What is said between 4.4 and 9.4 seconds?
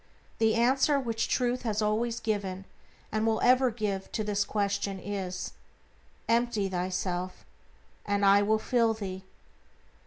question is, "Empty thyself, and I will fill thee."